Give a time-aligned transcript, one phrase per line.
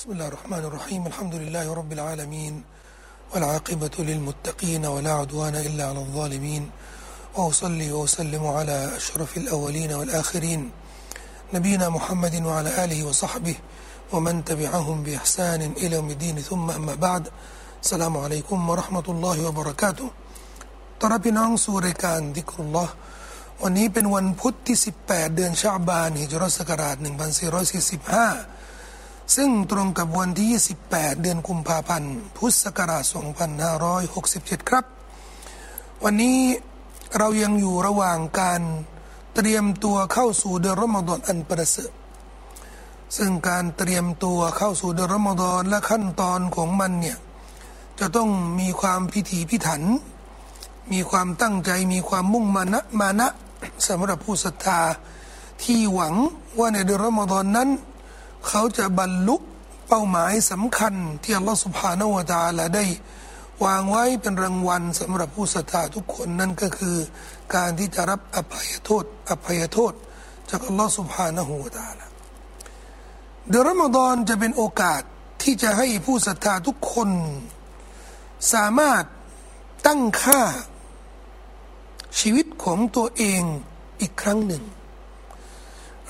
[0.00, 2.54] بسم الله الرحمن الرحيم الحمد لله رب العالمين
[3.34, 6.70] والعاقبة للمتقين ولا عدوان إلا على الظالمين
[7.36, 10.70] وأصلي وأسلم على أشرف الأولين والآخرين
[11.54, 13.56] نبينا محمد وعلى آله وصحبه
[14.12, 17.28] ومن تبعهم بإحسان إلى يوم الدين ثم أما بعد
[17.84, 20.08] السلام عليكم ورحمة الله وبركاته
[21.00, 22.92] ตอนรับพี่น้องสู่รายการดิกรุลลอฮ์
[23.62, 24.76] วันนี้เป็นวันพุธที่
[25.06, 28.59] 18 เดือนชาบานฮิจรัสศักราช1445
[29.35, 30.47] ซึ่งตรงกับวันที่
[30.83, 33.03] 28 เดือนกุมภาพันธ์ พุทธศักราช
[34.07, 34.85] 2567 ครับ
[36.03, 36.37] วันนี้
[37.17, 38.61] เรายังอยู่ระหว่างการ
[39.35, 41.91] เตรียมตัวเข้าสู่เดือนรอมฎอนอันประเสริฐ
[43.17, 47.17] ซึ่งการเตรียมตัวเข้าสู่เดือนรอมฎอนและขั้นตอนของมันเนี่ย
[47.99, 49.81] จะต้องมีความพิถีพิถัน
[50.91, 53.27] มีความตั้งใจมีความมุ่งมานะมานะ
[53.87, 54.79] สำหรับผู้ศรัทธา
[55.63, 56.13] ที่หวัง
[56.57, 57.69] ว่าในเดือนรอมฎอนนั้น
[58.47, 59.35] เขาจะบรรลุ
[59.87, 62.85] เป้าหมายสำคัญที่อัลลอฮฺสุบฮานาวะตาละได้
[63.65, 66.95] วางไว้เป็นรางวัลสำหรับผู้ศรัทธาทุกคนนั่นก็คือ
[67.55, 69.93] การที่จะรับอภัยโทษ อภัยโทษ
[70.49, 72.05] จากอัลลอฮฺสุบฮานะฮูวะตาละ
[73.49, 75.01] เดือนรอมฎอนจะเป็นโอกาส
[75.43, 77.09] ที่จะให้ผู้ศรัทธาทุกคน
[78.53, 79.03] สามารถ
[79.87, 80.41] ตั้งค่า
[82.19, 83.41] ชีวิตของตัวเอง
[84.01, 84.63] อีกครั้งหนึ่ง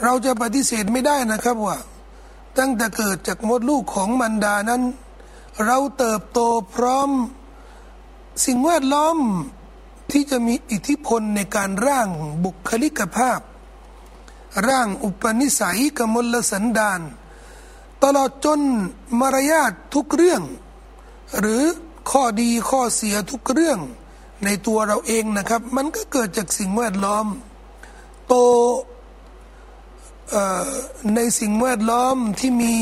[0.03, 1.77] เราจะปฏิเสธไม่ได้นะครับว่า
[2.57, 4.83] ตั้งแต่เกิดจากมดลูกของมันดานั้น
[5.65, 6.39] เราเติบโต
[6.73, 7.09] พร้อม
[8.45, 9.17] สิ่งแวดล้อม
[10.11, 12.09] ที่จะมีอิทธิพลในการร่าง
[12.43, 13.39] บุคลิกภาพ
[14.67, 17.01] ร่างอุปนิสัยกมลสันดาน
[18.03, 18.61] ตลอดจน
[19.19, 20.41] มารยาททุกเรื่อง
[21.39, 21.63] หรือ
[22.11, 23.79] ข้อดีข้อเสียทุกเรื่อง
[24.45, 27.27] ในตัวเราเองนะครับ มันก็เกิดจากสิ่งแวดล้อม
[28.27, 28.35] โต
[31.15, 32.73] ในสิ่งแวดล้อมที่มี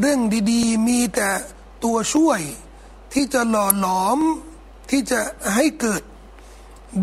[0.00, 0.20] เรื่อง
[0.52, 1.30] ดีๆ มีแต่
[1.84, 2.40] ตัวช่วย
[3.12, 4.18] ที่จะหล่อหลอม
[4.90, 5.20] ที่จะ
[5.54, 6.02] ให้เกิด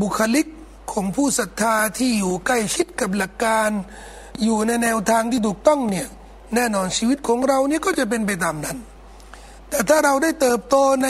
[0.01, 0.47] บุคลิก
[0.91, 3.69] ของผู้ศรัทธาที่อยู่ใกล้ชิดกับหลักการ
[4.43, 6.07] อยู่ในแนวทางที่ถูกต้องเนี่ย
[6.55, 8.77] แน่นอนชีวิตของเราเนี่ยก็จะเป็นไปตามนั้น
[9.69, 11.07] แต่ถ้าเราได้เติบโตใน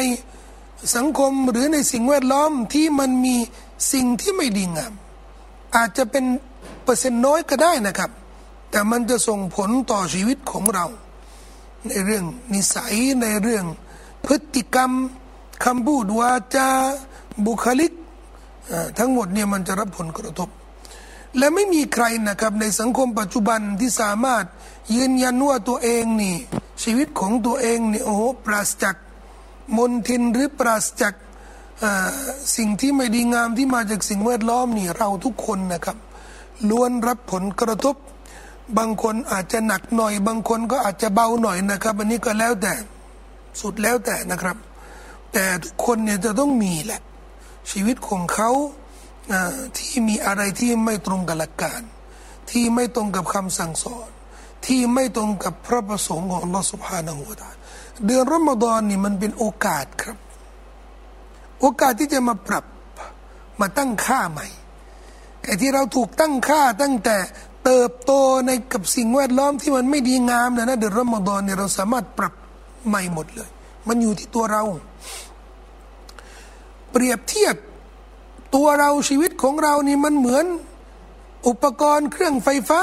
[0.96, 3.36] สังคมหรือในสิ่งแวดล้อมที่มันมี
[3.94, 4.94] สิ่งที่ไม่ดีงาม
[5.76, 6.26] อาจจะเป็น
[6.84, 8.12] เปอร์เซ็นต์น้อยก็ได้นะครับ
[8.76, 10.86] แต่มันจะส่งผลต่อชีวิตของเรา
[11.88, 13.66] ในเรื่องนิสัยในเรื่อง
[14.26, 14.92] พฤติกรรม
[15.66, 16.70] คำพูดวาจา
[17.46, 17.92] บุคลิก
[18.98, 20.50] ทั้งหมดเนี่ยมันจะรับผลกระทบ
[21.38, 24.46] และไม่มีใครนะครับในสังคมปัจจุบันที่สามารถ
[24.96, 26.36] ยืนยันว่าตัวเองนี่
[26.84, 28.96] ชีวิตของตัวเองนี่โอ้โหปราศจาก
[29.78, 31.14] มนทินหรือปราศจาก
[32.56, 35.98] สิ่งที่ไม่ดีงามที่มาจากสิ่งแวดล้อมนี่เราทุกคนนะครับ
[36.70, 37.98] ล้วนรับผลกระทบ
[38.78, 42.74] บางคนอาจจะหนักหน่อย บางคนก็อาจจะเบาหน่อยนะครับอันนี้ก็แล้วแต่
[43.62, 44.58] สุดแล้วแต่นะครับ
[45.34, 47.02] แต่ทุกคนเนี่ยจะต้องมีแหละ
[47.72, 48.50] ชีวิตของเขา
[49.78, 51.82] ที่มีอะไรที่ไม่ตรงกับหลักการ
[52.50, 54.08] ที่ไม่ตรงกับคำสั่งสอน
[54.66, 57.50] ที่ไม่ตรงกับพระประสงค์ของอัลลอฮฺสุบฮานาหูตา
[58.06, 60.18] เดือนรอมฎอนนี่มันเป็นโอกาสครับ
[61.60, 62.66] โอกาสที่จะมาปรับ
[63.60, 64.48] มาตั้งค่าใหม่
[65.44, 67.18] ไอ้ที่เราถูกตั้งค่าตั้งแต่
[67.66, 68.12] เติบโต
[68.46, 72.34] ในกับสิ่งแวดล้อมที่มันไม่ดีงามนะนะเดือนรอมฎอนเนี่ยเราสามารถปรับ
[72.88, 73.50] ใหม่หมดเลย
[73.88, 74.64] มันอยู่ที่ตัวเรา
[76.92, 77.56] เปรียบเทียบ
[78.56, 80.46] ตัวเราชีวิตของเรานี่มันเหมือน
[81.48, 82.82] อุปกรณ์เครื่องไฟฟ้า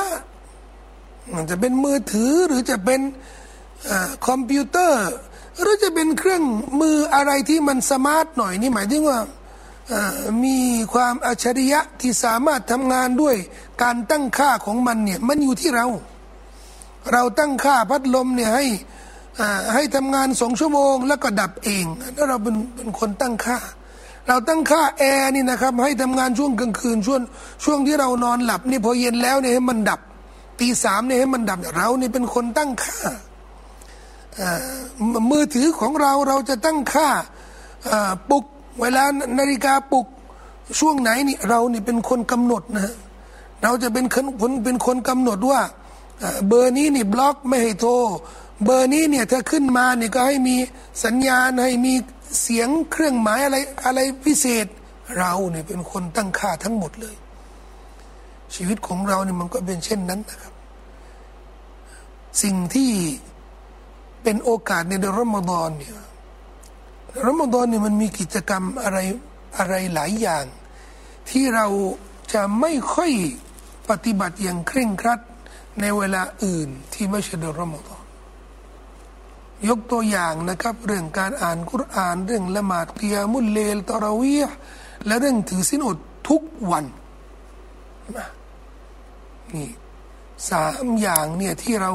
[1.34, 3.00] มันจะเป็นมือถือหรือจะเป็น
[3.88, 5.04] คอมพิวเตอร์
[5.60, 6.42] หรือจะเป็นเครื่อง
[6.80, 9.18] มืออะไรที่มัน smart หน่อยนี่หมายถึงว่า
[10.44, 10.58] มี
[10.92, 13.36] ความอัจฉริยะที่สามารถทำงานด้วย
[13.82, 15.86] การตั้งค่าของมันเนี่ยมันอยู่ที่เรา
[17.12, 18.64] เราตั้งค่าพัดลมเนี่ยให้
[19.74, 21.84] ให้ทำงานสองชั่วโมง แล้วก็ดับเอง
[22.14, 23.58] แล้วเราเป็นเป็นคนตั้งค่า
[24.28, 27.20] เราตั้งค่าแอร์นี่นะครับ ให้ทำงานช่วงกลางคืนช่วง
[27.64, 30.00] ช่วงที่เรานอนหลับนี่พอเย็นแล้วเนี่ยให้มันดับ
[30.60, 32.98] ตีสามเนี่ยให้มันดับเรานี่เป็นคนตั้งค่า
[35.30, 37.08] มือถือของเราเราจะตั้งค่า
[38.30, 38.44] ปลุก
[38.80, 39.04] เวลา
[39.38, 40.06] นาฬิกาปลุก
[40.78, 42.94] ช่วงไหนนี่เราเนี่เป็นคนกำหนดนะ
[43.62, 44.16] เราจะเป็นค
[44.50, 45.60] นเป็นคนกำหนดว่า
[46.48, 47.92] เบอร์นี้นี่บล็อกไม่ให้โทร
[48.64, 50.56] เบอร์นี้เนี่ยถ้าขึ้นมาเนี่ยก็ให้มี
[51.04, 51.94] สัญญาณให้มี
[52.42, 54.66] เสียงเครื่องหมายอะไรอะไรพิเศษ
[55.18, 57.16] เราเนี่ยเป็นคนตั้งค่าทั้งหมดเลย
[58.54, 60.54] ชีวิตของเราเนี่ยมันก็เป็นเช่นนั้นนะครับ
[62.42, 62.90] สิ่งที่
[64.22, 65.94] เป็นโอกาสในเดือนรอมฎอนเนี่ย
[67.26, 68.98] รอมฎอนเนี่ยมันมีกิจกรรมอะไร
[69.58, 70.44] อะไรหลายอย่าง
[71.30, 71.66] ที่เรา
[72.34, 73.12] จะไม่ค่อย
[73.90, 75.20] ปฏิบัติอย่างเคร่งครัด
[75.80, 78.02] ในเวลาอื่นที่ไม่ใช่เดือนรอมฎอน
[79.68, 84.36] ยกตัวอย่างนะครับ เรื่องการอ่านกุรอาน เรื่องละหมาดกิยามุลเลลตอราวี
[85.06, 85.98] และเรื่องถือสินอด
[86.28, 86.84] ทุกวัน
[89.54, 89.70] นี่
[90.50, 91.92] สามอย่างเนี่ยที่เรา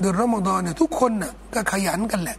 [0.00, 2.38] เดือนรอมฎอนเนี่ยทุกคนน่ะก็ขยันกันแหละ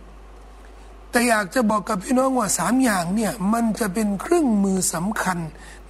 [1.13, 5.37] แต่อยากจะบอกกับพี่น้องว่าสามอย่างเนี่ยมันจะเป็นเครื่องมือสำคัญ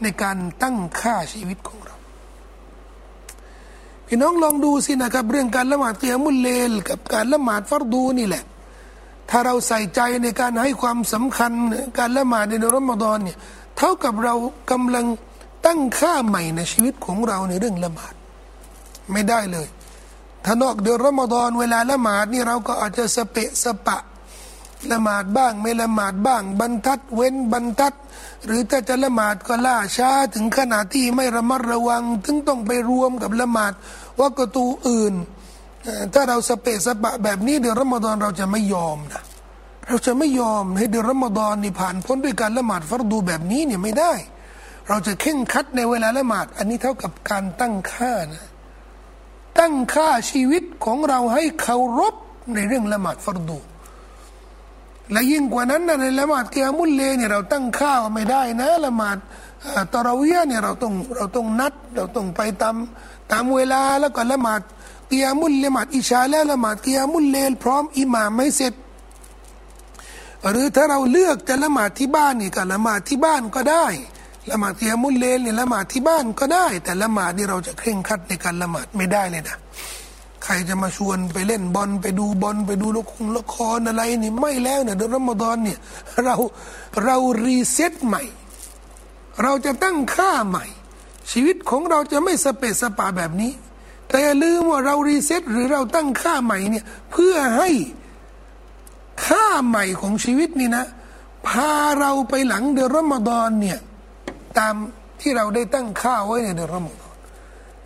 [0.02, 1.96] ในการตั้งค่าชีวิตของเรา
[4.08, 8.44] พี่น้องลองดูสินะครับ เรื่องการละหมาดเตียมุลเลล กับการละหมาดฟัรดูนี่แหละ
[9.30, 11.52] ถ้าเราใส่ใจในการให้ความสำคัญ
[12.00, 13.38] การละหมาดในเดือนรอมฎอนเนี่ย
[13.78, 14.34] เท่ากับเรา
[14.72, 15.06] กำลัง
[15.66, 18.14] ตั้งค่าใหม่ในชีวิตของเราในเรื่องละหมาด
[19.12, 19.68] ไม่ได้เลย
[20.46, 24.00] ถ้านอกเดือนรอมฎอนเวลาละหมาดนี่เราก็อาจจะสเปะสปะ
[24.92, 27.94] ละหมาดบ้าง ไม่ละหมาดบ้าง บรรทัดเว้นบรรทัด
[28.46, 33.74] หรือถ้าจะละหมาดก็ล่าช้าถึงขนาดที่ไม่ระมัดระวังถึงต้องไปรวมกับละหมาด
[34.20, 35.14] ว่ากตูอื่น
[36.14, 39.24] ถ้าเราสเปสปะแบบนี้เดือนรอมฎอนเราจะไม่ยอมนะ
[39.88, 44.14] เราจะไม่ยอมให้เดือนรอมฎอนนี่ผ่านพ้นด้วยการละหมาดฟัรดูแบบนี้เนี่ยไม่ได้
[44.88, 48.48] เราจะเข่งคัดในเวลาละหมาด อันนี้เท่ากับการตั้งค่านะ
[49.60, 52.16] ตั้งค่าชีวิตของเราให้เคารพ
[52.56, 53.60] ในเรื่องละหมาดฟัรดู
[55.12, 59.18] และยิ่งกว่านั้นนะในละหมาดเกียมุลลัยล์เนี่ยเราตั้งค่าไม่ได้นะละหมาด
[59.94, 62.76] ตะรอเวียะห์เนี่ยเราต้องเราต้องนัด เราต้องไปตาม
[63.32, 64.62] ตามเวลาแล้วก็ละหมาด
[65.10, 68.74] เกียมุลละหมาดอิชาและละหมาดเกียมุลลัยล์พร้อมอิหม่ามไม่เสร็จ
[70.52, 73.86] หรือถ้าเราเลือกจะละหมาดที่บ้านนี่ก็ละหมาดที่บ้านก็ได้
[74.50, 79.58] ละหมาดเกียมุลลัยล์เนี่ยละหมาดที่บ้านก็ได้ แต่ละหมาดนี่เราจะเคร่งครัดในการละหมาดไม่ได้เลยนะ
[80.44, 85.80] ใครจะมาชวนไปเล่นบอลไปดูบอลไปดูละครละครอะไรนี่ไม่แล้วเนี่ยเดือนรอมฎอนเนี่ย
[86.24, 86.36] เรา
[87.04, 88.24] เรา reset ใหม่
[89.44, 90.66] เราจะตั้งค่าใหม่
[91.32, 93.52] ชีวิตของเราจะไม่สะเปะสะปะแบบนี้
[94.08, 97.70] แต่อย่าลืมว่าเรา reset หรือเราตั้งค่าใหม่เนี่ยเพื่อให้
[99.26, 100.86] ค่าใหม่ของชีวิตนี่นะ
[101.48, 103.80] พาเราไปหลังเดือนรอมฎอนเนี่ย
[104.58, 104.76] ตาม
[105.22, 107.03] ที่เราได้ตั้งค่าไว้ในเดือนรอมฎอน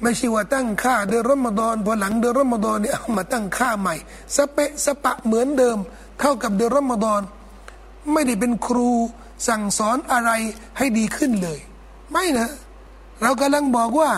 [0.01, 3.95] ไม่ใช่ว่าตั้งค่าเดือนรอมฎอนพอหลังเดือนรอมฎอนเนี่ยเอามาตั้งค่าใหม่
[4.35, 5.77] สเปะสปะเหมือนเดิม
[6.19, 7.21] เท่ากับเดือนรอมฎอน
[8.13, 8.91] ไม่ได้เป็นครู
[9.47, 10.31] สั่งสอนอะไร
[10.77, 11.59] ให้ดีขึ้นเลย
[12.11, 12.49] ไม่นะ
[13.21, 14.11] เรากำลังบอกว่า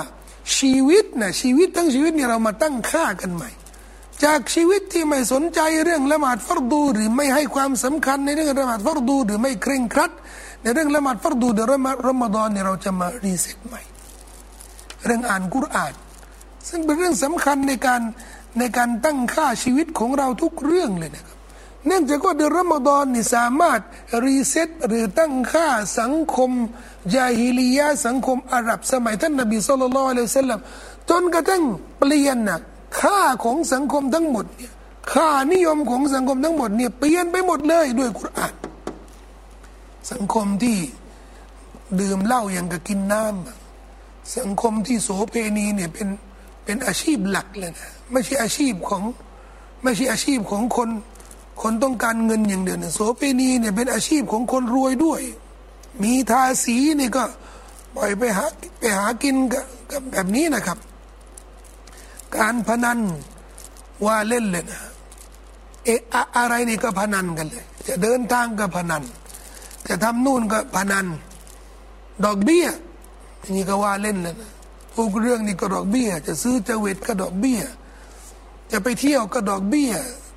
[0.58, 3.50] ชีวิตนะชีวิตทั้งชีวิตเนี่ยเรามาตั้งค่ากันใหม่
[4.24, 10.12] จากชีวิตที่ไม่สนใจเรื่องละหมาดฟัรดู หรือไม่ให้ความสำคัญในเรื่องละหมาดฟัรดู หรือไม่เคร่งครัด
[10.64, 11.68] ในเรื่องละหมาดฟัรดูเดือน
[12.08, 13.82] รอมฎอนเนี่ยเราจะมา reset ใหม่
[15.06, 15.94] เรื่องอ่านกุรอาน
[16.70, 18.02] ซึ่งเป็นเรื่องสำคัญในการ
[18.60, 21.38] ในการตั้งค่าชีวิตของเราทุกเรื่องเลยนะครับ
[21.88, 23.80] เนื่องจากว่าเดือนรอมฎอนนี่สามารถ
[24.26, 25.68] reset หรือตั้งค่า
[26.00, 26.52] สังคม
[27.16, 30.62] ญาฮิลียะฮ์สังคมอาหรับสมัยท่านนบี صلى الله عليه وسلم
[31.10, 31.64] จนกระทั่ง
[32.00, 32.60] เปลี่ยนนะ
[33.00, 34.72] ค่าของสังคมทั้งหมดเนี่ย
[35.14, 38.54] ค่านิยมของสังคมทั้งหมดเนี่ยเปลี่ยนไปหมดเลยด้วยกุรอาน
[40.12, 40.78] สังคมที่
[42.00, 43.59] ดื่มเหล้าอย่างกับกินน้ำ
[44.38, 46.08] สังคมที่โสเพณีเนี่ยเป็น
[46.64, 49.04] เป็นอาชีพหลักเลยนะไม่ใช่อาชีพของ
[49.84, 50.90] ไม่ใช่อาชีพของคน
[51.62, 55.22] คนต้องการเงินอย่างเดียวเนะโสเพณีเนี่ยเป็นอาชีพของคนรวยด้วย
[56.04, 57.24] มีทาสีนี่ก็
[57.96, 58.46] ปล่อยไปหา
[58.80, 59.64] ไปหากินกับ
[60.12, 60.78] แบบนี้นะครับ
[62.38, 63.00] การพนัน
[64.06, 64.82] ว่าเล่นเลยนะ
[65.86, 66.02] เอะ
[66.38, 69.04] อะไรนี่ก็พนันกันเลย จะเดินทางก็พนัน
[69.88, 71.06] จะทำนู่นก็พนัน
[72.26, 72.68] ดอกเบี้ย
[73.56, 74.50] นี่ก็ว่าเล่นเลยนะ
[74.96, 77.60] ทุกเรื่องนี่ก็ดอกเบี้ย จะซื้อจะเวทก็ดอกเบี้ย
[78.72, 79.92] จะไปเที่ยวก็ดอกเบี้ย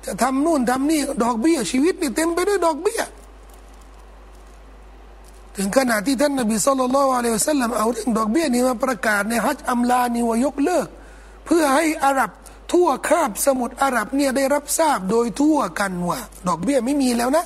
[0.05, 3.01] จะทำนู่นทำนี่ดอกเบี้ย ชีวิตนี่เต็มไปด้วยดอกเบี้ย
[5.55, 10.87] ถึงขนาดที่ท่านนบีสุลต่านละอัลลอฮฺสัลลัมเอาเรื่องดอกเบี้ยนี่มาประกาศในฮัจอัมลานี่ว่ายกเลิก
[11.45, 12.31] เพื่อให้อาหรับ
[12.71, 17.45] ทั่วคาบสมุทรอาหรับเนี่ยได้รับทราบโดยทั่วกันว่าดอกเบี้ยไม่มีแล้วนะ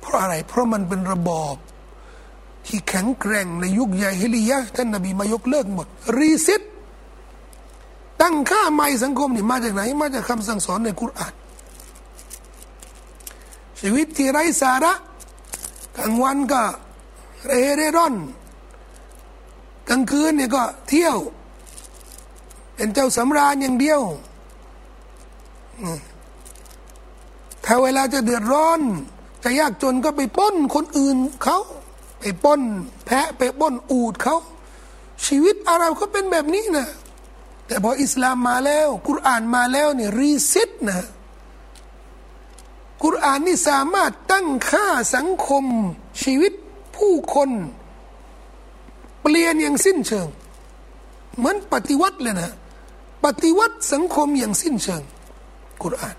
[0.00, 1.54] เพราะอะไรเพราะมันเป็นระบอบ
[2.66, 5.86] ที่แข็งแกร่งในยุคใหญ่ฮิลียะท่านนบีมายกเลิกหมด
[6.18, 6.62] รีซ็ต
[8.22, 11.34] ตั้งค่าใหม่สังคมนี่มาจากไหน มาจากคำสั่งสอนในคุราน
[13.80, 14.92] ชีวิตที่ไร้สาระ
[15.96, 16.62] กลางวันก็
[17.46, 18.14] เรเรร่อน
[19.88, 21.16] กลางคืนเนี่ยก็เที่ยว
[22.74, 24.00] เป็นเจ้าสำราญอย่างเดียว
[27.64, 28.80] ถ้าเวลาจะเดือดร้อน
[29.44, 31.58] จะยากจนก็ไปป้นคนอื่นเขา
[32.20, 32.60] ไปป้น
[33.06, 34.36] แพะไปป้นอูดเขา
[35.26, 36.86] ชีวิตอาหรับเขาเป็นแบบนี้นะ
[37.66, 41.06] แต่พออิสลามมาแล้ว กุรอานมาแล้วเนี่ยรีเซ็ตนะ
[43.02, 45.64] กุรอานนี่สามารถตั้งค่าสังคม
[46.22, 46.52] ชีวิต
[46.96, 47.50] ผู้คน
[49.22, 50.28] เปลี่ยนอย่างสิ้นเชิง
[51.36, 52.52] เหมือนปฏิวัติเลยนะ
[53.24, 55.02] ปฏิวัติสังคมอย่างสิ้นเชิง
[55.82, 56.16] กุรอาน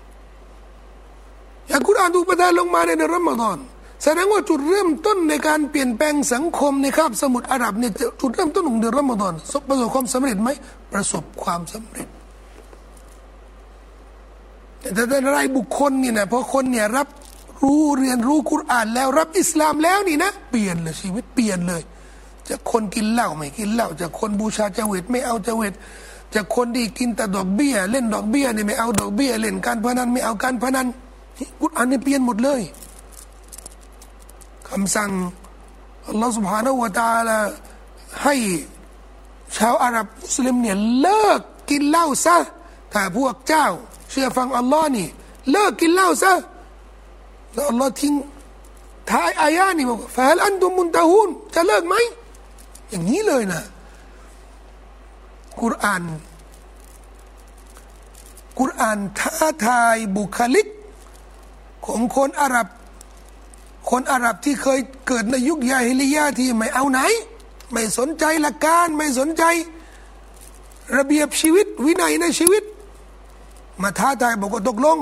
[1.66, 3.58] แต่กุรอานถูกประทานลงมาในเดือนรอมฎอน
[4.02, 9.34] แสดงว่าจุดเริ่มต้นในการเปลี่ยนแปลงสังคมในคาบสมุทรอาหรับเนี่ยจุดเริ่มต้นของเดือนรอมฎอน
[9.68, 10.50] ประสบความสำเร็จไหม
[10.92, 12.08] ประสบความสำเร็จ
[14.94, 17.08] แต่แต่รายบุคคลเนี่ยนะพอคนเนี่ยรับ
[17.62, 21.82] รู้เรียนรู้กุรอานแล้วรับอิสลามแล้วนี่นะเปลี่ยนเลยชีวิตเปลี่ยนเลย
[22.48, 25.74] จะคนกินเหล้าไม่กินเหล้าจะคนบูชาเจวิตไม่เอาเจวิต
[26.34, 30.86] จะคนที่กินแต่ดอกเบี้ย เล่นดอกเบี้ยนี่ไม่เอาดอกเบี้ย เล่นการพนันไม่เอาการพนัน
[31.60, 32.62] กุรอานนี่เปลี่ยนหมดเลย
[34.72, 35.10] คำสั่ง
[36.08, 37.38] อัลลอฮฺสุบฮานาอูตาละ
[38.22, 38.34] ให้
[39.56, 42.36] ชาวอาหรับมุสลิมเนี่ยเลิกกินเหล้าซะ
[42.92, 43.66] ถ้าพวกเจ้า
[44.10, 45.08] เชื่อฟังอัลลอฮ์นี่
[45.50, 46.32] เลิกกินเหล้าซะ
[47.52, 48.14] แล้วอัลลอฮ์ทิ้ง
[49.10, 51.94] ท้ายอายานี่บอกฟาลอันตุมุนตะฮูนจะเลิกไหม
[52.90, 53.62] อย่างนี้เลยนะ
[55.60, 56.02] กุรอาน
[58.58, 60.66] กุรอานท้าทายบุคลิก
[61.86, 62.68] ของคนอาหรับ
[63.94, 67.00] คนอาหรับที่เคยเกิดในยุคยาฮิลิยาที่ไม่เอาไหน
[67.72, 69.44] ไม่สนใจหลักการ ไม่สนใจ
[70.96, 72.62] ระเบียบชีวิต วินัยในชีวิต
[73.82, 74.98] มาท้าทายบอกว่าตกลง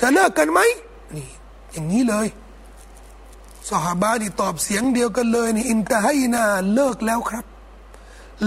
[0.00, 0.60] จะเลิกกันไหม
[1.16, 1.28] นี่
[1.72, 2.26] อย่างนี้เลย
[3.68, 7.44] สหบานี่ตอบเสียงเดียวกันเลยนี่อินตะให้นาเลิกแล้วครับ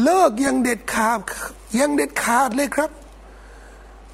[0.04, 1.20] เลิกยังเด็ดขาด
[1.80, 2.90] ยังเด็ดขาดเลยครับ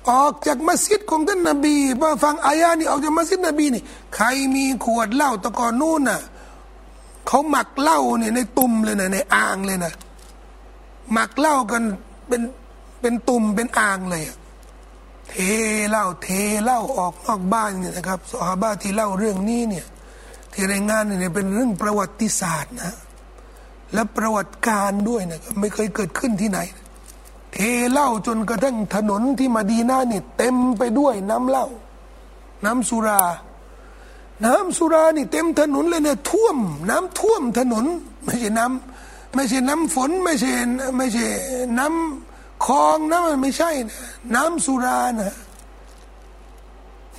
[0.08, 3.84] ออกจากมัสยิดของท่านนบีมาฟังอายานี่ออกจากมัสยิดนบีนี่
[4.15, 4.25] ใคร
[4.56, 6.22] มีขวดเหล้าตะกอนนู่นน่ะ
[7.27, 9.94] เขาหมักเหล้าเนี่ยในตุ่มเลยนะในอ่างเลยนะ
[11.13, 11.84] หมักเหล้ากัน
[12.27, 12.41] เป็น
[13.01, 14.24] เป็นตุ่มเป็นอ่างเลย
[15.29, 15.36] เท
[15.89, 16.27] เหล้าเท
[16.63, 19.86] เหล้าออกนอกบ้านเนี่ยนะครับสหบ้าที่เล่าเรื่องนี้เนี่ย
[20.53, 22.96] ที่รายงานเนี่ยเป็นเรื่องประวัติศาสตร์นะ
[23.94, 26.60] และประวัติการด้วยนะไม่เคยเกิดขึ้นที่ไหน
[27.53, 27.58] เท
[27.91, 31.68] เหล้าจนกระทั่งถนนที่มาดีนานี่เต็มไปด้วยน้ำเหล้า
[32.65, 33.22] น้ำสุรา
[34.46, 36.58] น้ำสุรานี่เต็มถนนเลยเนี่ยท่วม
[36.89, 37.86] น้ำท่วมถนน
[38.25, 40.51] ไม่ใช่น้ำไม่ใช่น้ำฝนไม่ใช่
[40.98, 41.27] ไม่ใช่
[41.79, 43.98] น้ำคลองน้ำไม่ใช่นะ
[44.36, 45.36] น้ำสุรานะ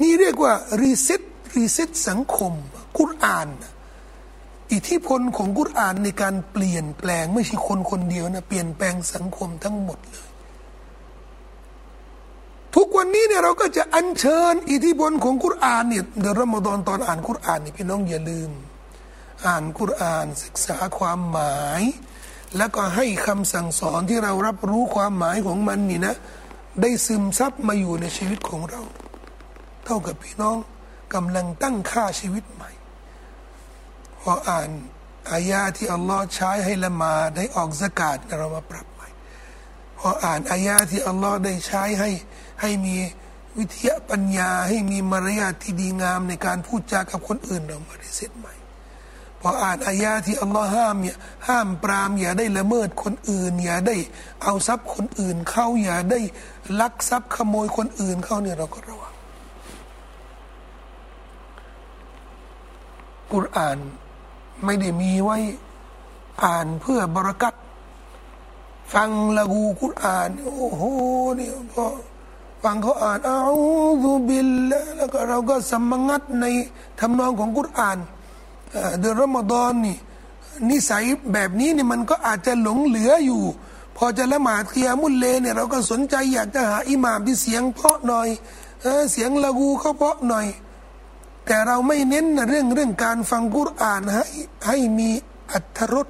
[0.00, 1.22] นี่เรียกว่า reset
[1.56, 2.52] reset สังคม
[2.96, 3.69] กุรอานนะ
[4.72, 10.28] อิทธิพลของกุรอานในการเปลี่ยนแปลง ไม่ใช่คนคนเดียวนะเปลี่ยนแปลงสังคมทั้งหมดเลย
[12.74, 18.50] ทุกวันนี้เนี่ยเราก็จะอัญเชิญ อิทธิพลของกุรอานเนี่ยเดือนรอมฎอนตอนอ่านกุรอานนี่พี่น้องอย่าลืม
[19.46, 21.82] อ่านกุรอานศึกษาความหมาย
[22.56, 26.14] แล้วก็ให้คำสั่งสอนที่เรารับรู้ความหมายของมันนี่นะ
[26.80, 28.82] ได้ซึมซับมาอยู่ในชีวิตของเรา
[29.84, 30.56] เท่ากับพี่น้อง
[31.14, 32.70] กำลังตั้งค่าชีวิตใหม่
[34.20, 34.70] พออ่าน
[35.32, 39.08] อายาที่อัลลอฮ์ใช้ให้ละมาได้ออกสกาดเรามาปรับใหม่
[39.98, 42.10] พออ่านอายาที่อัลลอฮ์ได้ใช้ให้
[42.60, 42.96] ให้มี
[43.58, 48.54] วิทยาปัญญาให้มีมารยาทที่ดีงามในการพูดจากับคนอื่นเรามาได้เสร็จใหม่
[49.40, 51.16] พออ่านอายาที่อัลลอฮ์ห้ามเนี่ย
[51.48, 53.96] ห้ามปรามอย่าได้ละเมิดคนอื่น อย่าได้
[54.42, 56.20] เอาทรัพย์คนอื่นเข้าอย่าได้
[56.80, 59.14] ลักทรัพย์ขโมยคนอื่นเข้าเนี่ยเราก็ระวัง
[63.32, 63.78] กุรอาน
[64.64, 65.38] ไม่ได้มีไว้
[66.44, 67.54] อ่านเพื่อบรกัต
[68.94, 70.82] ฟังละกูกุรอาน โอ้โห
[71.38, 71.84] นี่พอ
[72.62, 74.50] ฟังเขาอ่านอาอูบิล
[74.96, 76.44] แล้วก็เราก็สมังัดใน
[77.00, 77.98] ทำนองของกุรอาน
[78.98, 79.96] เดือนรอมฎอนนี่
[80.70, 83.42] นิสัยแบบนี้เนี่ยมันก็อาจจะหลงเหลืออยู่
[83.96, 88.28] พอจะละหมาดเคียมุลเลเนี่ยเราก็สนใจอยากจะหาอิหมามที่เสียงเพาะหน่อย
[89.12, 90.46] เสียงละกูเขาเพาะหน่อย
[91.52, 94.24] แต่เราไม่เน้นเรื่องเรื่องการฟังกุรอานให้
[94.66, 95.10] ให้มี
[95.52, 96.08] อัตรส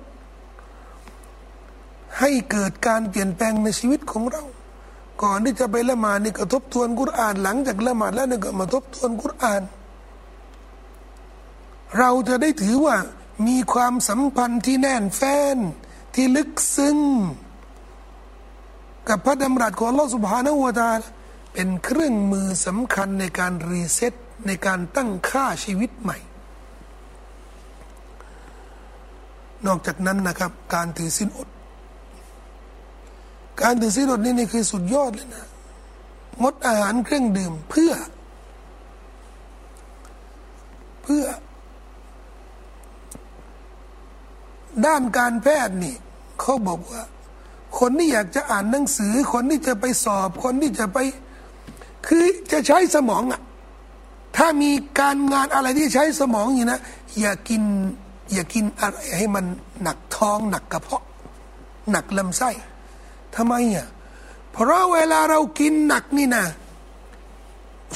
[2.19, 4.43] ให้เกิดการเปลี่ยนแปลงในชีวิตของเรา
[5.23, 9.63] ก่อนที่จะไปละหมาดนี่ก็ทบทวนกุรอาน หลังจากละหมาดแล้วนี่ก็มาทบทวนกุรอาน
[11.99, 12.97] เราจะได้ถือว่า
[13.47, 15.59] มีความสัมพันธ์ที่แน่นแฟ้น
[16.15, 16.99] ที่ลึกซึ้ง
[19.09, 20.91] กับพระดำรัสของอัลลอฮฺสุบฮานวตา
[21.53, 24.15] เป็นเครื่องมือสำคัญในการรีเซ็ต
[24.47, 26.19] ในการตั้งค่าชีวิตใหม่
[29.67, 31.49] นอกจากนั้นนะครับ การถือสินอด
[33.63, 35.47] การถือสินอดนี่นี่คือสุดยอดเลยนะ
[36.43, 37.93] งดอาหารเครื่องดื่มเพื่อ
[41.03, 41.25] เพื่อ
[44.87, 45.97] ด้านการแพทย์นี่
[46.41, 47.03] เขาบอกว่า
[47.79, 50.99] คนที่อยากจะอ่านหนังสือ คนที่จะไปสอบ คนที่จะไป
[52.07, 53.41] คือจะใช้สมองอะ
[54.37, 54.71] ถ้ามี
[55.01, 56.81] การงานอะไรที่ใช้สมองอย่างนะ
[57.21, 57.63] อย่ากิน
[58.33, 59.45] อย่ากินอะไรให้มัน
[59.83, 61.05] หนักท้อง หนักกระเพาะ
[61.91, 62.51] หนักลำไส้
[63.35, 63.87] ทำไมอะ
[64.53, 66.45] เพราะเวลาเรากินหนักนี่นะ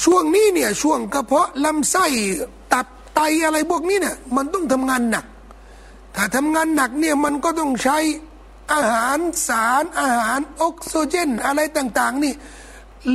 [0.04, 2.06] ช่วงนี้เนี่ยช่วงกระเพาะลำไส้
[2.72, 5.26] ตับไตอะไรพวกนี้เนี่ยมันต้องทำงานหนัก
[6.16, 7.98] ถ้าทำงานหนักเนี่ยมันก็ต้องใช้
[8.72, 12.32] อาหารสารอาหารออกซิเจนอะไรต่าง ๆ นี่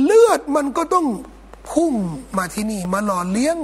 [0.02, 1.06] เลือดมันก็ต้อง
[1.70, 1.94] พุ่ง
[2.36, 3.58] มาที่นี่ มาหล่อเลี้ยง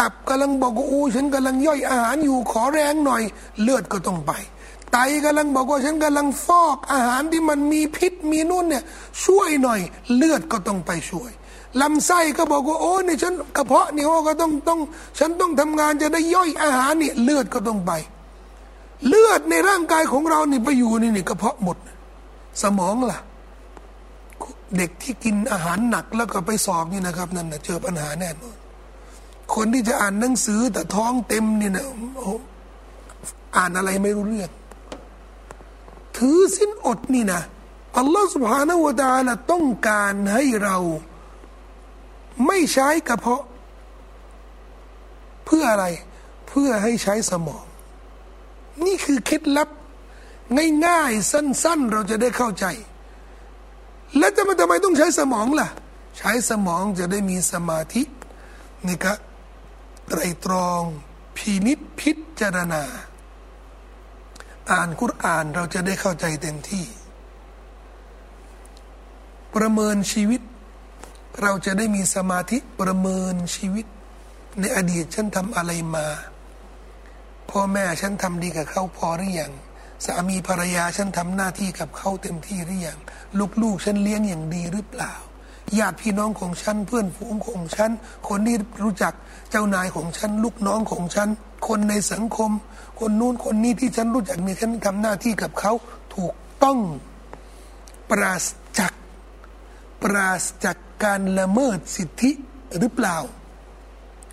[0.00, 3.22] ตับกำลังบอกว่าโอ้ฉันกำลังย่อยอาหารอยู่ขอแรงหน่อย
[3.62, 4.32] เลือดก็ต้องไป
[4.92, 8.84] ไตกำลังบอกว่าฉันกำลังฟอกอาหารที่มันมีพิษมีนู่นเนี่ย
[9.24, 9.80] ช่วยหน่อย
[10.14, 11.30] เลือดก็ต้องไปช่วย
[11.80, 14.80] ลำไส้ก็บอกว่าโอ้เนี่ยฉันกระเพาะเนี่ยก็ต้องต้อง
[15.18, 17.92] ฉันต้องทำงานจะได้ย่อยอาหารเนี่ยเลือดก็ต้องไป
[19.06, 21.76] เลือดในร่างกายของเรานี่ไปอยู่นี่นี่กระเพาะหมด
[22.62, 23.18] สมองล่ะ
[24.76, 28.56] เด็กที่กินอาหารหนักแล้วก็ไปสอบนี่นะครับ นั่นนะเจอปัญหาแน่นอน
[29.54, 31.84] คนที่จะอ่านหนังสือแต่ท้องเต็มนี่นะ
[32.24, 32.26] อ,
[33.56, 34.50] อ่านอะไรไม่รู้เรื่อง
[36.16, 37.40] ถือสิ้นอดนี่นะ
[37.98, 40.76] อัลลอฮฺสุบฮานาวะตาละต้องการให้เรา
[42.46, 43.44] ไม่ใช้กระเพาะ
[45.46, 45.86] เพื่ออะไร
[46.48, 47.64] เพื่อให้ใช้สมอง
[48.84, 49.68] นี่คือเคล็ดลับ
[50.86, 52.66] ง่ายๆ สั้น ๆ เราจะได้เข้าใจ
[54.16, 55.68] แล้วจะมาทำไมต้องใช้สมองล่ะ
[56.18, 58.02] ใช้สมองจะได้มีสมาธิ
[58.86, 59.12] นี่ก็
[60.08, 60.82] ไตรตรอง
[61.36, 62.82] พินิษพิจารณา
[64.70, 66.84] อ่านคุรานเราจะได้เข้าใจเต็มที่
[69.54, 70.40] ประเมินชีวิต
[71.42, 73.86] เราจะได้มีสมาธิประเมินชีวิต
[74.60, 76.06] ในอดีตฉันทำอะไรมา
[77.50, 79.52] พ่อแม่ฉันทำดีกับเขาพอหรือยัง
[80.04, 82.98] สามีภรรยาฉันทำหน้าที่กับเขาเต็มที่หรือยัง
[83.62, 85.14] ลูกๆฉันเลี้ยงอย่างดีหรือเปล่า
[85.78, 87.90] ญาติพี่น้องของฉันเพื่อนฝูงของฉัน
[88.28, 89.12] คนที่รู้จัก
[89.50, 91.28] เจ้านายของฉัน ลูกน้องของฉัน
[91.68, 92.50] คนในสังคม
[93.00, 95.72] คนนู้นคนนี้ที่ฉันรู้จักมีฉันทำหน้าที่กับเขา
[96.14, 96.78] ถูกต้อง
[98.10, 98.44] ปราศ
[98.78, 98.92] จาก
[100.02, 102.30] ปราศจากการละเมิดสิทธิ
[102.78, 103.16] หรือเปล่า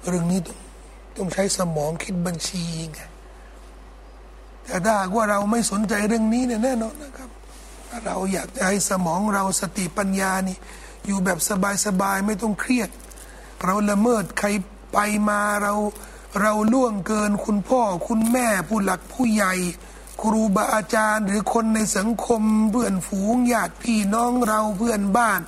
[0.07, 0.57] เรื่องนี้ต้อง
[1.17, 2.99] ต้องใช้สมองคิดบัญชีไง
[4.65, 7.29] แต่ถ้าว่าเราไม่สนใจเรื่องนี้เนี่ยแน่นอนนะครับ
[8.05, 10.57] เราอยากจะให้สมองเราสติปัญญานี่
[11.05, 11.39] อยู่แบบ
[11.85, 12.89] สบายๆไม่ต้องเครียด
[13.63, 14.47] เราละเมิดใคร
[14.93, 14.97] ไป
[15.29, 15.73] มาเรา
[16.41, 19.53] เราล่วงเกินคุณพ่อคุณแม่ผู้หลักผู้ใหญ่
[20.21, 25.41] ครูบาอาจารย์ หรือคนในสังคมเพื่อนฝูงญาติพี่น้องเราเพื่อนบ้าน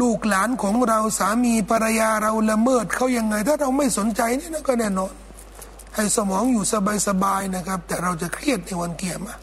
[0.00, 5.12] ลูกหลานของเราสามีภรรยาเราละเมิดเขายังไง ถ้าเราไม่สนใจนี่นะก็แน่นอน
[5.98, 6.64] ให้สมองอยู่
[7.08, 9.34] สบายๆนะครับ แต่เราจะเครียดในวันเกียรมา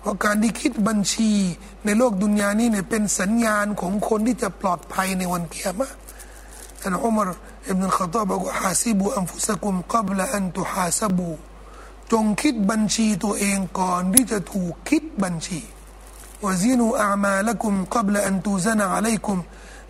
[0.00, 1.30] เพราะการที่คิดบัญชี
[1.84, 5.88] ในโลกดุนยานี้เนี่ยเป็นสัญญาณของคนที่จะปลอดภัยในวันเกียรมา
[6.80, 7.28] ท่านอุมาร
[7.68, 11.30] อิบนุขตาบอกว่าฮาซิบูอัมฟุสกุมกับละอันตุฮาซบู
[12.12, 15.60] จงคิดบัญชีตัวเองก่อนที่จะถูกคิดบัญชี
[16.44, 19.38] วซีนูอามาละกุมกับละอันตูซนาอะลัยกุม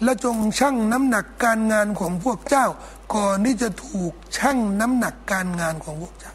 [0.02, 2.66] และจงชั่งน้ำหนักการงานของพวกเจ้า
[3.14, 6.34] ก่อนที่จะถูกชั่งน้ำหนักการงานของพวกเจ้า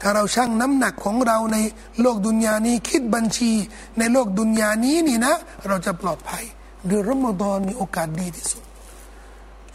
[0.00, 1.56] ถ้าเราชั่งน้ำหนักของเราใน
[2.00, 3.52] โลกดุนยานี้คิดบัญชี
[3.98, 5.34] ในโลกดุนยานี้นี่นะ
[5.66, 6.44] เราจะปลอดภัย
[6.86, 8.64] เดือนรอมฎอนมีโอกาสดีที่สุด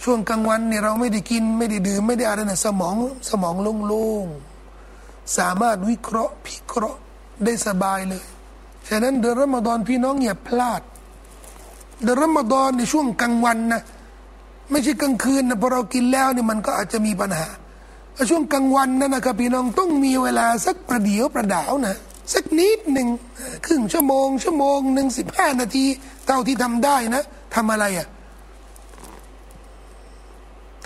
[0.03, 2.95] ช่วงกลางวันเนี่ยเราไม่ได้กินไม่ได้ดื่มไม่ได้อะไรนะสมอง
[3.29, 3.55] สมอง
[3.87, 6.99] โล่งๆสามารถวิเคราะห์พิเคราะห์
[7.43, 8.25] ได้สบายเลย
[8.87, 10.81] ฉะนั้นเดือนรอมฎอนพี่น้องอย่าพลาด
[12.03, 13.81] เดือนรอมฎอนในช่วงกลางวันนะ
[14.71, 17.47] ไม่ใช่กลางคืนนะพอเรากินแล้วเนี่ยมันก็อาจจะมีปัญหา
[18.29, 21.97] ช่วงกลางวันนั่นนะครับพี่น้องต้องมีเวลาสักประเดี๋ยวประดาวนะ
[22.33, 23.07] สักนิดหนึ่ง
[23.65, 25.85] ครึ่งชั่วโมง ชั่วโมงหนึ่งสิบห้านาที
[26.25, 27.23] เท่าที่ทำได้นะ
[27.55, 28.07] ทำอะไรอะ่ะ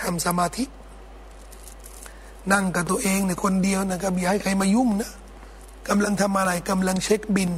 [0.02, 0.64] ทำสมาธิ
[2.52, 5.12] นั่งกับตัวเองในคนเดียวนะครับอย่าให้ใครมายุ่งนะ
[5.90, 7.52] กำลังทำอะไรกำลังเช็คบิน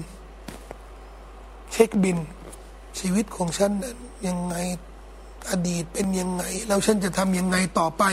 [1.74, 2.18] เช็คบิน
[3.00, 3.72] ชีวิตของฉัน
[4.28, 4.56] ยังไง
[5.50, 8.04] อดีตเป็นยังไง แล้วฉันจะทำยังไงต่อไป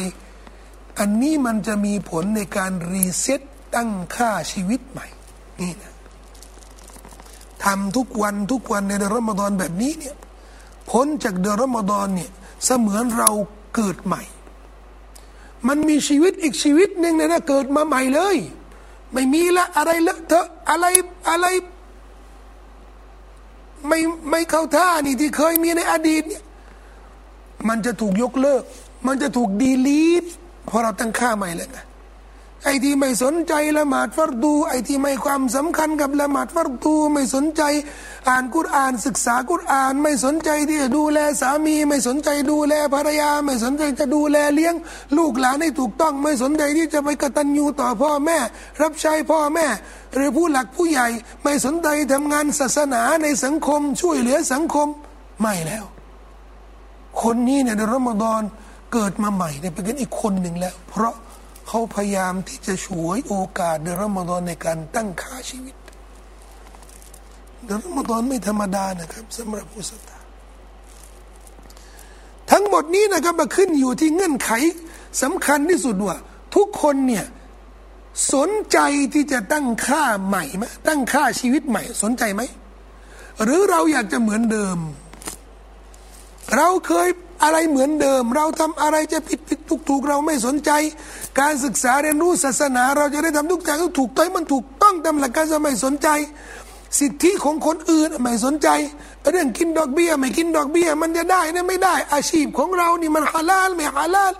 [0.99, 3.41] อันนี้มันจะมีผลในการ reset
[3.75, 5.07] ตั้งค่าชีวิตใหม่
[5.61, 5.95] นี่นะ
[7.65, 10.17] ทำทุกวันทุกวันในเดือนรอมฎอนแบบนี้เนี่ย
[10.91, 12.31] พ้นจากเดือนรอมฎอนเนี่ย
[12.65, 13.31] เสมือนเรา
[13.75, 14.23] เกิดใหม่
[15.69, 18.37] มันมีชีวิตอีกชีวิตหนึ่งเนี่ยนะเกิดมาใหม่เลย
[19.13, 20.87] ไม่มีละอะไรละเธออะไร
[21.31, 21.47] อะไร
[23.89, 23.99] ไม่
[24.31, 26.43] ไม่เข้าท่านี่ที่เคยมีในอดีตเนี่ย
[27.69, 28.63] มันจะถูกยกเลิก
[29.07, 30.25] มันจะถูกดีลีท
[30.69, 31.79] พอเราตั้งค่าใหม่แล้วไง
[32.65, 37.63] ไอ้ที่ไม่สนใจละหมาดฟัรดู ไอ้ที่ไม่ความสำคัญกับละหมาดฟัรดู ไม่สนใจ
[38.29, 44.75] อ่านกุรอานศึกษากุรอาน ไม่สนใจที่จะดูแลสามี ไม่สนใจดูแลภรรยา ไม่สนใจจะดูแลเลี้ยง
[45.19, 48.39] ลูกหลานให้ถูกต้อง ไม่สนใจที่จะไปกตัญญูต่อพ่อแม่
[48.83, 49.67] รับใช้พ่อแม่
[50.15, 51.07] หรือผู้หลักผู้ใหญ่
[51.45, 54.89] ไม่สนใจทำงานศาสนาในสังคม ช่วยเหลือสังคม
[55.41, 55.85] ไม่แล้ว
[57.23, 58.43] คนนี้เนี่ยในรอมฎอน
[58.93, 61.15] เกิดมาใหม่เนี่ยเป็นอีกคนหนึ่งแล้ว เพราะ
[61.69, 65.75] เขาพยายามที่จะช่วยโอกาสในรอมฎอนในการตั้งค่าชีวิต
[67.65, 70.21] เดือนรอมฎอนไม่ธรรมดานะครับสำหรับผู้ศรัทธา
[72.51, 74.51] ทั้งหมดนี้นะครับมาขึ้นอยู่ที่เงื่อนไข
[75.23, 76.17] สำคัญที่สุดว่า
[76.55, 77.27] ทุกคนเนี่ย
[78.33, 78.79] สนใจ
[79.15, 82.43] ที่จะตั้งค่าใหม่ไหมตั้งค่าชีวิตใหม่ สนใจไหม
[83.43, 84.79] หรือเราอยากจะเหมือนเดิม
[86.57, 87.09] เราเคย
[87.43, 90.71] อะไรเหมือนเดิม เราทำอะไรจะผิดผิดถูกถูกเราไม่สนใจ
[91.41, 96.09] การศึกษาเรียนรู้ศาสนา เราจะได้ทำทุกอย่างถูกต้องมันถูกต้องตามหลักการจะไม่สนใจ
[96.99, 98.69] สิทธิของคนอื่นไม่สนใจ
[99.31, 104.33] เรื่องกินดอกเบี้ย ไม่กินดอกเบี้ย มันจะได้นะไม่ได้อาชีพของเรานี่มันฮาลาลไม่ฮาลาล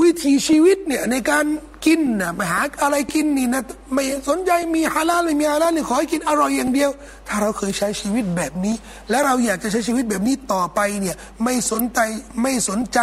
[0.00, 1.44] วิถีชีวิตเนี่ยในการ
[1.84, 3.62] กินนะไปหาอะไรกินนี่นะ
[3.92, 6.90] ไม่สนใจมีฮาลาลไม่มีฮาลาลนี่ขอให้กินอร่อยอย่างเดียว
[7.28, 8.74] ถ้าเราเคยใช้ชีวิตแบบนี้
[9.10, 12.00] และเราอยากจะใช้ชีวิตแบบนี้ต่อไปเนี่ยไม่สนใจ
[12.42, 12.98] ไม่สนใจ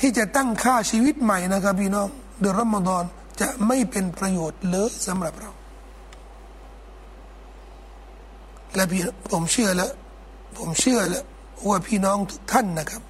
[0.00, 2.08] ที่จะตั้งค่าชีวิตใหม่นะครับพี่น้อง
[2.40, 3.04] เดือนรอมฎอน
[3.40, 5.50] จะไม่เป็นประโยชน์เลยสำหรับเรา
[8.74, 9.00] และพี่
[9.32, 9.90] ผมเชื่อแล้ว
[10.58, 11.24] ผมเชื่อแล้ว
[11.68, 13.02] ว่าพี่น้องทุกท่านนะครับ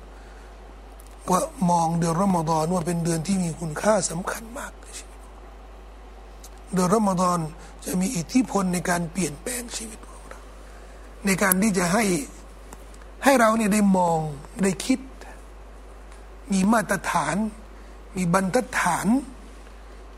[1.30, 4.72] ว่ามองเดือนรอมฎอนว่าเป็นเดือนที่มีคุณค่าสำคัญมาก
[6.72, 7.38] เดือนรอมฎอน
[7.84, 10.40] จะมีอิทธิพลในการเปลี่ยนแปลงชีวิตของเรา
[11.26, 12.04] ในการที่จะให้
[13.24, 14.18] ให้เราเนี่ยได้มอง
[14.62, 14.98] ได้คิด
[16.52, 17.36] มีมาตรฐาน
[18.16, 19.06] มีบรรทัดฐาน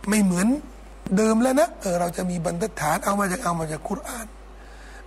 [0.08, 0.48] ไม่เหมือน
[1.16, 4.26] เดิมแล้วนะเออเราจะมีบรรทัดฐาน เอามาจากเอามาจากคุราน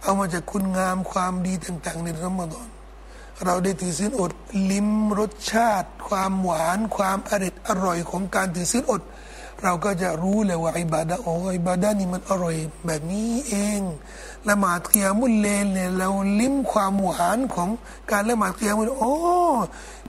[0.03, 2.67] เอามาจากคุณงามความดีต่าง ๆ ในรอมฎอน
[3.45, 4.32] เราได้ถือศีลอด
[4.71, 9.01] ลิ้มรสชาติ ความหวาน ความอร่อยอร่อยของการถือศีลอด
[9.63, 13.80] เราก็จะรู้เลยว่าอิบาดะอ้ออิบาดะนี่มันอร่อยแบบนี้เอง
[14.49, 17.69] ละหมาดเคียมุลเลนเนี่ยเราลิ้มความหวานของ
[18.12, 19.13] การละหมาดเคียมุลโอ้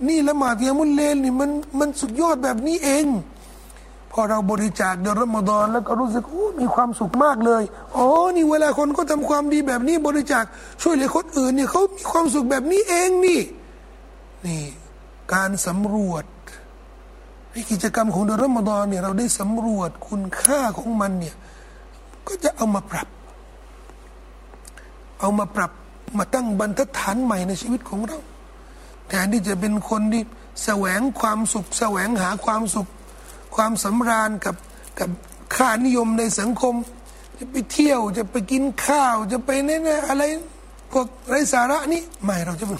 [0.06, 3.06] นี่ละหมาดเคียมุลเลนนี่มันมันสุดยอดแบบนี้เอง
[4.12, 7.62] พอเราบริจาคเดือนรอมฎอนแล้วก็รู้สึกโอ้มีความสุขมากเลย
[7.96, 10.44] อ๋อนี่เวลาคนก็ทำความดีแบบนี้บริจาค
[10.82, 13.40] ช่วยเหลือคนอื่นเนี่ยเขามีความสุขแบบนี้เองนี่
[14.46, 14.64] นี่
[15.34, 16.24] การสำรวจ
[17.70, 21.36] กิจกรรมของเดือนรอมฎอนเนี่ยเราได้สำรวจคุณค่าของมันเนี่ย
[22.26, 23.08] ก็จะเอามาปรับ
[25.20, 25.72] เอามาปรับ
[26.18, 28.18] มาตั้งบรรทัดฐานใหม่ในชีวิตของเรา
[29.08, 30.22] แทนที่จะเป็นคนที่
[30.64, 32.88] แสวงความสุข แสวงหาความสุข
[33.56, 34.56] ความสำราญกับ
[35.00, 35.10] กับ
[35.56, 36.74] ค่านิยมในสังคม
[37.38, 40.22] จะไปเที่ยวจะไปกินข้าว จะไปเนี่ยอะไร
[40.92, 42.78] พวกไร้สาระนี่ไม่เราจะเป็น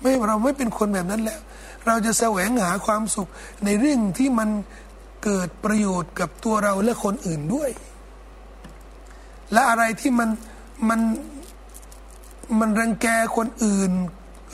[0.00, 1.40] ไม่เราไม่เป็นคนแบบนั้นแล้ว
[1.86, 3.28] เราจะแสวงหาความสุข
[3.64, 4.48] ในเรื่องที่มัน
[5.24, 7.70] เกิดประโยชน์กับตัวเราและคนอื่นด้วย
[9.52, 10.28] และอะไรที่มัน
[10.88, 11.00] มัน
[12.60, 13.90] มันรังแกคนอื่น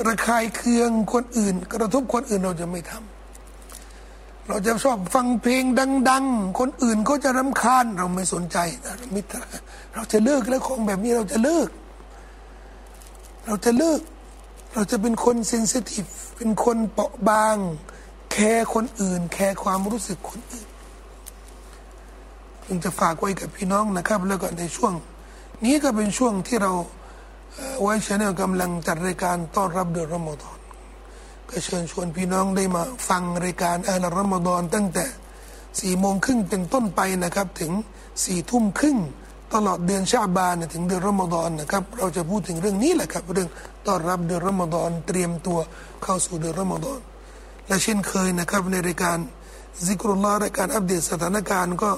[0.07, 5.65] ระคายเคืองคนอื่น กระทบคนอื่นเราจะไม่ทำเราจะชอบฟังเพลง
[6.11, 8.59] ดัง ๆ คนอื่นก็จะรำคาญเราไม่สนใจ
[9.15, 9.29] มิตร
[9.95, 11.69] เราจะเลิกแล้วของแบบนี้เราจะเลิก
[13.47, 14.01] เราจะเลิก
[14.77, 16.05] เราจะเป็นคน sensitive
[16.37, 17.57] เป็นคนเปราะบาง
[18.33, 20.69] แคร์คนอื่น แคร์ความรู้สึกคนอื่น
[22.65, 24.93] จึงจะฝากไว้กับพี่น้องนะครับ แล้วก็ในช่วง
[25.65, 26.73] นี้ก็เป็นช่วงที่เรา
[27.81, 30.59] White Channel กำลังจัดรายการต้อนรับเดือนรอมฎอน
[31.49, 35.05] ก็เชิญชวนพี่น้องได้มาฟังรายการอัลรอมฎอนตั้งแต่
[35.81, 37.73] สี่โมงครึ่งเป็นต้นไปนะครับ ถึง
[38.25, 38.99] สี่ทุ่มครึ่ง
[39.57, 43.49] ตลอดเดือนชาบานถึงเดือนรอมฎอนนะครับ เราจะพูดถึงเรื่องนี้แหละครับ เรื่อง
[43.87, 45.59] ต้อนรับเดือนรอมฎอนเตรียมตัว
[46.03, 47.01] เข้าสู่เดือนรอมฎอน
[47.67, 49.19] และเช่นเคยนะครับในรายการ
[49.87, 51.91] ซิกรุลลอฮ์รายการอัปเดตสถานการณ์ก็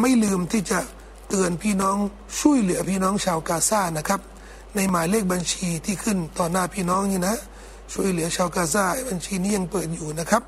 [0.00, 0.80] ไม่ลืมที่จะ
[1.28, 1.96] เตือนพี่น้อง
[2.40, 4.20] ช่วยเหลือพี่น้องชาวกาซานะครับ
[4.74, 7.36] ในหมายเลขบัญชีที่ขึ้นต่อหน้าพี่น้องนี่นะ
[7.92, 10.42] ช่วยเหลือชาวกาซาบัญชีนี้ยังเปิดอยู่นะครับ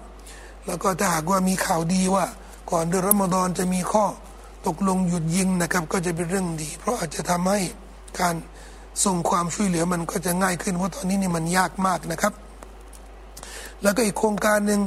[0.66, 2.26] แล้วก็ถ้าหากว่ามีข่าวดีว่า
[2.70, 4.04] ก่อนเดือนรอมฎอนจะมีข้อ
[4.67, 7.59] ตกลงหยุดยิงนะครับ ก็จะเป็นเรื่องดี เพราะอาจจะทำให้
[8.19, 8.35] การ
[9.05, 12.33] ส่งความช่วยเหลือมันก็จะง่ายขึ้นเพราะตอนนี้นี่มันยากมากนะครับ
[13.81, 14.81] แล้วก็อีกโครงการหนึ่ง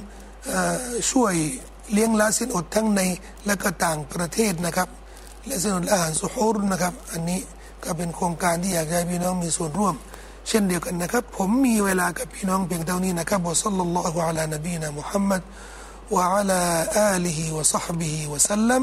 [1.11, 1.35] ช่วย
[1.93, 3.01] เลี้ยงละสินอดทั้งใน
[3.47, 4.89] และก็ต่างประเทศนะครับ
[5.47, 7.41] และสินอดอาหารสุฮูรนะครับ อันนี้
[7.85, 9.95] ก็เป็นโครงการที่อยากให้พี่น้องมีส่วนร่วม
[10.49, 15.43] เช่นเดียวกันนะครับ ผมมีเวลากับพี่น้องเพียงเท่านี้นะครับวะซัลลัลลอฮุอะลานบีนะมุฮัมมัด
[16.17, 16.63] وعلى
[17.15, 18.83] آله وصحبه وسلم